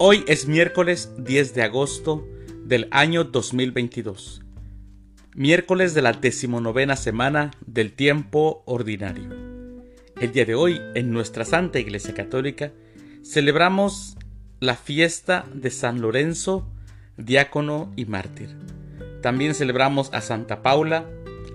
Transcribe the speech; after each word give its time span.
Hoy 0.00 0.24
es 0.28 0.46
miércoles 0.46 1.10
10 1.18 1.54
de 1.54 1.62
agosto 1.64 2.24
del 2.64 2.86
año 2.92 3.24
2022, 3.24 4.42
miércoles 5.34 5.92
de 5.92 6.02
la 6.02 6.12
decimonovena 6.12 6.94
semana 6.94 7.50
del 7.66 7.92
tiempo 7.92 8.62
ordinario. 8.64 9.28
El 10.20 10.30
día 10.30 10.44
de 10.44 10.54
hoy, 10.54 10.80
en 10.94 11.10
nuestra 11.10 11.44
Santa 11.44 11.80
Iglesia 11.80 12.14
Católica, 12.14 12.70
celebramos 13.24 14.16
la 14.60 14.76
fiesta 14.76 15.44
de 15.52 15.70
San 15.70 16.00
Lorenzo, 16.00 16.70
diácono 17.16 17.92
y 17.96 18.04
mártir. 18.04 18.50
También 19.20 19.52
celebramos 19.52 20.10
a 20.14 20.20
Santa 20.20 20.62
Paula, 20.62 21.10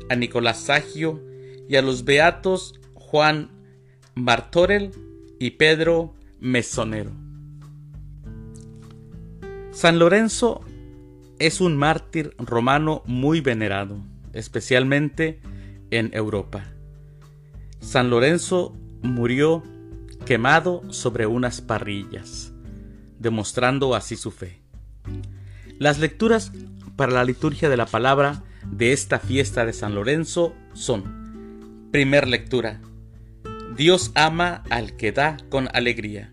a 0.09 0.17
Nicolás 0.17 0.59
Sagio 0.59 1.23
y 1.69 1.77
a 1.77 1.81
los 1.81 2.03
beatos 2.03 2.77
Juan 2.94 3.52
Martorell 4.16 4.91
y 5.39 5.52
Pedro 5.52 6.13
Mesonero. 6.41 7.22
San 9.73 9.97
Lorenzo 9.97 10.61
es 11.39 11.59
un 11.59 11.75
mártir 11.77 12.35
romano 12.37 13.01
muy 13.07 13.41
venerado, 13.41 13.97
especialmente 14.31 15.39
en 15.89 16.11
Europa. 16.13 16.65
San 17.79 18.11
Lorenzo 18.11 18.77
murió 19.01 19.63
quemado 20.27 20.83
sobre 20.93 21.25
unas 21.25 21.59
parrillas, 21.61 22.53
demostrando 23.17 23.95
así 23.95 24.15
su 24.15 24.29
fe. 24.29 24.61
Las 25.79 25.97
lecturas 25.97 26.51
para 26.95 27.11
la 27.11 27.25
liturgia 27.25 27.67
de 27.67 27.77
la 27.77 27.87
palabra 27.87 28.43
de 28.71 28.93
esta 28.93 29.17
fiesta 29.17 29.65
de 29.65 29.73
San 29.73 29.95
Lorenzo 29.95 30.53
son, 30.73 31.89
primer 31.91 32.27
lectura, 32.27 32.80
Dios 33.75 34.11
ama 34.13 34.63
al 34.69 34.95
que 34.95 35.11
da 35.11 35.37
con 35.49 35.67
alegría. 35.73 36.31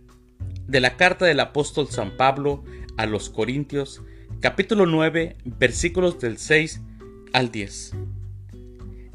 De 0.67 0.81
la 0.81 0.97
carta 0.97 1.25
del 1.25 1.41
apóstol 1.41 1.89
San 1.89 2.17
Pablo 2.19 2.63
a 3.01 3.07
los 3.07 3.31
Corintios, 3.31 4.03
capítulo 4.41 4.85
9, 4.85 5.39
versículos 5.59 6.21
del 6.21 6.37
6 6.37 6.83
al 7.33 7.51
10. 7.51 7.93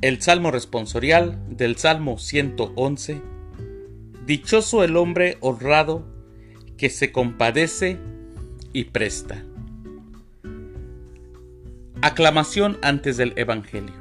El 0.01 0.23
Salmo 0.23 0.49
responsorial 0.49 1.39
del 1.55 1.75
Salmo 1.75 2.17
111. 2.17 3.21
Dichoso 4.25 4.83
el 4.83 4.97
hombre 4.97 5.37
honrado 5.39 6.03
que 6.77 6.89
se 6.89 7.11
compadece 7.11 7.99
y 8.73 8.85
presta. 8.85 9.45
Aclamación 12.01 12.79
antes 12.81 13.17
del 13.17 13.33
Evangelio. 13.35 13.93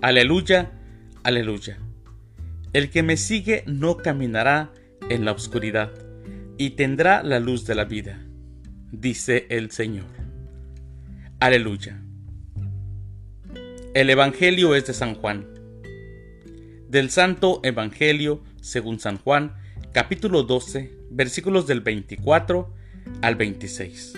Aleluya, 0.00 0.70
aleluya. 1.24 1.76
El 2.72 2.90
que 2.90 3.02
me 3.02 3.16
sigue 3.16 3.64
no 3.66 3.96
caminará 3.96 4.70
en 5.10 5.24
la 5.24 5.32
oscuridad 5.32 5.90
y 6.56 6.70
tendrá 6.70 7.24
la 7.24 7.40
luz 7.40 7.66
de 7.66 7.74
la 7.74 7.84
vida 7.84 8.25
dice 9.00 9.46
el 9.50 9.70
Señor. 9.70 10.06
Aleluya. 11.38 12.00
El 13.94 14.10
Evangelio 14.10 14.74
es 14.74 14.86
de 14.86 14.94
San 14.94 15.14
Juan. 15.14 15.46
Del 16.88 17.10
Santo 17.10 17.60
Evangelio 17.62 18.42
según 18.60 18.98
San 18.98 19.18
Juan, 19.18 19.54
capítulo 19.92 20.42
12, 20.42 20.92
versículos 21.10 21.66
del 21.66 21.80
24 21.82 22.72
al 23.22 23.34
26. 23.36 24.14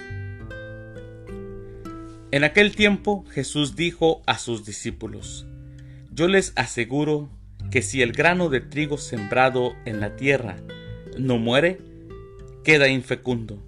En 2.30 2.44
aquel 2.44 2.76
tiempo 2.76 3.24
Jesús 3.30 3.74
dijo 3.74 4.22
a 4.26 4.38
sus 4.38 4.64
discípulos, 4.64 5.46
Yo 6.12 6.28
les 6.28 6.52
aseguro 6.56 7.30
que 7.70 7.82
si 7.82 8.02
el 8.02 8.12
grano 8.12 8.48
de 8.48 8.60
trigo 8.60 8.96
sembrado 8.96 9.74
en 9.86 10.00
la 10.00 10.16
tierra 10.16 10.56
no 11.18 11.38
muere, 11.38 11.80
queda 12.64 12.88
infecundo 12.88 13.67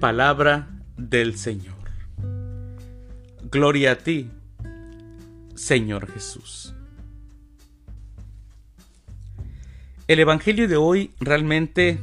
Palabra 0.00 0.68
del 0.96 1.36
Señor. 1.36 1.74
Gloria 3.50 3.92
a 3.92 3.98
ti, 3.98 4.30
Señor 5.56 6.08
Jesús. 6.12 6.72
El 10.06 10.20
Evangelio 10.20 10.68
de 10.68 10.76
hoy 10.76 11.10
realmente 11.18 11.98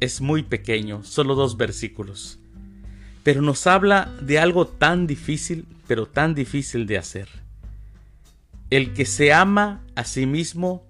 es 0.00 0.22
muy 0.22 0.42
pequeño, 0.42 1.04
solo 1.04 1.34
dos 1.34 1.58
versículos, 1.58 2.38
pero 3.22 3.42
nos 3.42 3.66
habla 3.66 4.10
de 4.22 4.38
algo 4.38 4.66
tan 4.66 5.06
difícil, 5.06 5.66
pero 5.86 6.06
tan 6.06 6.34
difícil 6.34 6.86
de 6.86 6.96
hacer. 6.96 7.28
El 8.70 8.94
que 8.94 9.04
se 9.04 9.34
ama 9.34 9.84
a 9.96 10.04
sí 10.04 10.24
mismo, 10.24 10.86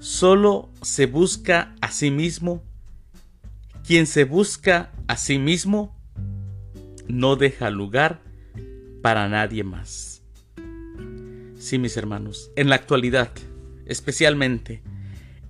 solo 0.00 0.70
se 0.82 1.06
busca 1.06 1.76
a 1.80 1.92
sí 1.92 2.10
mismo 2.10 2.64
quien 3.86 4.06
se 4.06 4.24
busca 4.24 4.92
a 5.08 5.16
sí 5.16 5.38
mismo 5.38 5.94
no 7.06 7.36
deja 7.36 7.70
lugar 7.70 8.22
para 9.02 9.28
nadie 9.28 9.62
más. 9.62 10.22
Sí, 11.58 11.78
mis 11.78 11.96
hermanos, 11.96 12.50
en 12.56 12.70
la 12.70 12.76
actualidad, 12.76 13.30
especialmente 13.86 14.82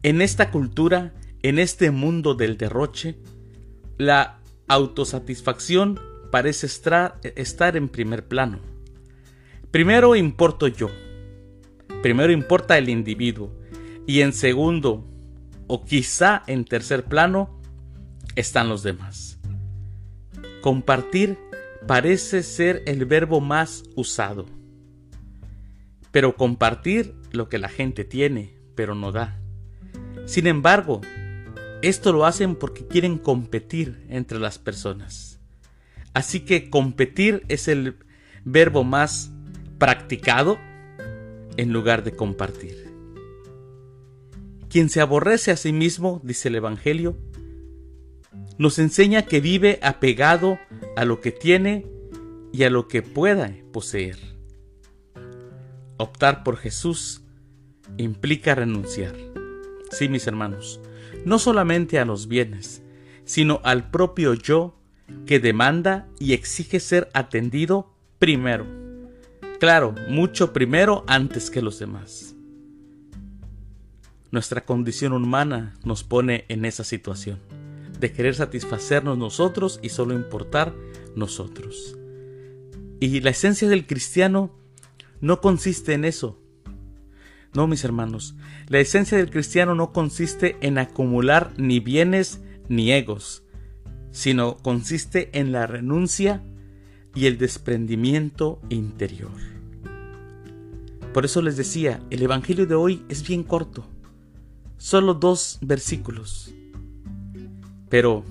en 0.03 0.21
esta 0.21 0.51
cultura, 0.51 1.15
en 1.43 1.59
este 1.59 1.91
mundo 1.91 2.35
del 2.35 2.59
derroche, 2.59 3.17
la 3.99 4.41
autosatisfacción 4.67 6.01
parece 6.31 6.67
estar 6.67 7.77
en 7.77 7.89
primer 7.89 8.27
plano. 8.27 8.59
Primero 9.71 10.17
importo 10.17 10.67
yo, 10.67 10.91
primero 12.03 12.33
importa 12.33 12.79
el 12.79 12.89
individuo 12.89 13.53
y 14.07 14.21
en 14.21 14.33
segundo 14.33 15.09
o 15.69 15.85
quizá 15.85 16.43
en 16.47 16.65
tercer 16.65 17.05
plano 17.05 17.54
están 18.37 18.69
los 18.69 18.83
demás. 18.83 19.39
Compartir 20.61 21.39
parece 21.87 22.43
ser 22.43 22.83
el 22.87 23.05
verbo 23.05 23.41
más 23.41 23.85
usado. 23.95 24.47
Pero 26.11 26.37
compartir 26.37 27.15
lo 27.33 27.49
que 27.49 27.59
la 27.59 27.69
gente 27.69 28.05
tiene, 28.05 28.55
pero 28.75 28.95
no 28.95 29.13
da. 29.13 29.41
Sin 30.27 30.47
embargo, 30.47 31.01
esto 31.83 32.13
lo 32.13 32.25
hacen 32.25 32.57
porque 32.57 32.87
quieren 32.87 33.19
competir 33.19 34.07
entre 34.09 34.39
las 34.39 34.59
personas. 34.59 35.39
Así 36.15 36.41
que 36.41 36.71
competir 36.71 37.45
es 37.49 37.69
el 37.69 37.97
verbo 38.45 38.85
más 38.85 39.31
practicado 39.79 40.59
en 41.57 41.73
lugar 41.73 42.05
de 42.05 42.13
compartir. 42.13 42.85
Quien 44.71 44.89
se 44.89 45.01
aborrece 45.01 45.51
a 45.51 45.57
sí 45.57 45.73
mismo, 45.73 46.21
dice 46.25 46.49
el 46.49 46.57
Evangelio, 46.57 47.17
nos 48.59 48.79
enseña 48.79 49.23
que 49.23 49.41
vive 49.41 49.79
apegado 49.83 50.59
a 50.97 51.05
lo 51.05 51.21
que 51.21 51.33
tiene 51.33 51.87
y 52.53 52.63
a 52.65 52.71
lo 52.71 52.87
que 52.89 53.03
pueda 53.03 53.53
poseer. 53.73 54.19
Optar 55.97 56.45
por 56.45 56.57
Jesús 56.57 57.23
implica 57.97 58.55
renunciar. 58.55 59.17
Sí, 59.91 60.09
mis 60.09 60.27
hermanos, 60.27 60.81
no 61.25 61.39
solamente 61.39 61.99
a 61.99 62.05
los 62.05 62.29
bienes, 62.29 62.83
sino 63.25 63.61
al 63.65 63.91
propio 63.91 64.35
yo 64.35 64.77
que 65.27 65.41
demanda 65.41 66.09
y 66.19 66.33
exige 66.33 66.81
ser 66.81 67.11
atendido 67.13 67.95
primero. 68.19 68.67
Claro, 69.59 69.95
mucho 70.09 70.53
primero 70.53 71.05
antes 71.07 71.51
que 71.51 71.63
los 71.63 71.79
demás. 71.79 72.35
Nuestra 74.31 74.65
condición 74.65 75.13
humana 75.13 75.75
nos 75.85 76.03
pone 76.03 76.45
en 76.49 76.65
esa 76.65 76.83
situación 76.83 77.39
de 78.05 78.13
querer 78.13 78.35
satisfacernos 78.35 79.17
nosotros 79.17 79.81
y 79.83 79.89
solo 79.89 80.13
importar 80.13 80.75
nosotros. 81.17 81.97
Y 83.01 83.19
la 83.23 83.31
esencia 83.31 83.67
del 83.67 83.87
cristiano 83.87 84.55
no 85.23 85.41
consiste 85.41 85.95
en 85.95 86.05
eso. 86.05 86.39
No, 87.55 87.67
mis 87.67 87.83
hermanos, 87.83 88.35
la 88.69 88.79
esencia 88.79 89.17
del 89.17 89.31
cristiano 89.31 89.75
no 89.75 89.95
consiste 89.95 90.59
en 90.61 90.77
acumular 90.77 91.55
ni 91.57 91.81
bienes 91.81 92.43
ni 92.69 92.93
egos, 92.93 93.43
sino 94.11 94.59
consiste 94.59 95.31
en 95.33 95.51
la 95.51 95.67
renuncia 95.67 96.45
y 97.15 97.25
el 97.25 97.39
desprendimiento 97.39 98.61
interior. 98.69 99.33
Por 101.15 101.25
eso 101.25 101.41
les 101.41 101.57
decía, 101.57 102.03
el 102.11 102.21
Evangelio 102.21 102.67
de 102.67 102.75
hoy 102.75 103.03
es 103.09 103.27
bien 103.27 103.45
corto, 103.45 103.87
solo 104.77 105.15
dos 105.15 105.59
versículos. 105.63 106.55
Pero 107.89 108.25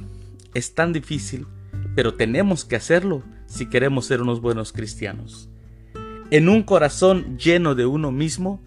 es 0.53 0.75
tan 0.75 0.93
difícil, 0.93 1.47
pero 1.95 2.13
tenemos 2.13 2.65
que 2.65 2.75
hacerlo 2.75 3.23
si 3.45 3.67
queremos 3.67 4.05
ser 4.05 4.21
unos 4.21 4.41
buenos 4.41 4.71
cristianos. 4.71 5.49
En 6.31 6.49
un 6.49 6.63
corazón 6.63 7.37
lleno 7.37 7.75
de 7.75 7.85
uno 7.85 8.11
mismo, 8.11 8.61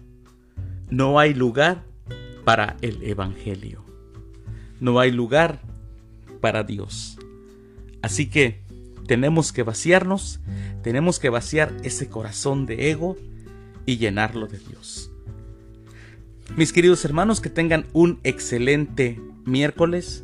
no 0.89 1.19
hay 1.19 1.33
lugar 1.33 1.83
para 2.45 2.77
el 2.81 3.03
Evangelio. 3.03 3.83
No 4.79 4.99
hay 4.99 5.11
lugar 5.11 5.59
para 6.39 6.63
Dios. 6.63 7.17
Así 8.01 8.29
que 8.29 8.61
tenemos 9.07 9.51
que 9.51 9.63
vaciarnos, 9.63 10.39
tenemos 10.83 11.19
que 11.19 11.29
vaciar 11.29 11.75
ese 11.83 12.07
corazón 12.07 12.65
de 12.65 12.91
ego 12.91 13.17
y 13.85 13.97
llenarlo 13.97 14.47
de 14.47 14.59
Dios. 14.59 15.11
Mis 16.55 16.71
queridos 16.71 17.03
hermanos, 17.03 17.41
que 17.41 17.49
tengan 17.49 17.85
un 17.93 18.19
excelente 18.23 19.19
miércoles. 19.45 20.23